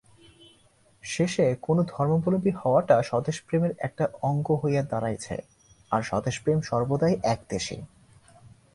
[1.03, 5.35] শেষে কোন ধর্মাবলম্বী হওয়াটা স্বদেশপ্রেমের একটা অঙ্গ হইয়া দাঁড়াইয়াছে,
[5.91, 7.77] আর স্বদেশপ্রেম সর্বদাই একদেশী।